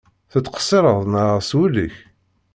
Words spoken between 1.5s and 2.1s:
wul-ik?